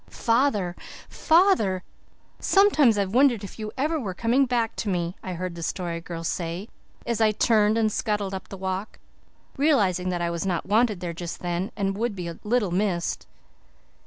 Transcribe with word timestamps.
"Father 0.09 0.75
father 1.09 1.83
sometimes 2.39 2.97
I've 2.97 3.13
wondered 3.13 3.43
if 3.43 3.59
you 3.59 3.67
were 3.67 3.73
ever 3.77 4.13
coming 4.15 4.47
back 4.47 4.75
to 4.77 4.89
me," 4.89 5.15
I 5.21 5.33
heard 5.33 5.53
the 5.53 5.61
Story 5.61 6.01
Girl 6.01 6.23
say, 6.23 6.69
as 7.05 7.21
I 7.21 7.31
turned 7.31 7.77
and 7.77 7.91
scuttled 7.91 8.33
up 8.33 8.47
the 8.49 8.57
Walk, 8.57 8.97
realizing 9.57 10.09
that 10.09 10.19
I 10.19 10.31
was 10.31 10.43
not 10.43 10.65
wanted 10.65 11.01
there 11.01 11.13
just 11.13 11.41
then 11.41 11.71
and 11.77 11.95
would 11.95 12.15
be 12.15 12.31
little 12.43 12.71
missed. 12.71 13.27